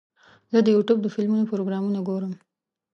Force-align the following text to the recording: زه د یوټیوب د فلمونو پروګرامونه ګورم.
زه 0.51 0.57
د 0.63 0.67
یوټیوب 0.75 0.99
د 1.03 1.07
فلمونو 1.15 1.49
پروګرامونه 1.51 1.99
ګورم. 2.07 2.33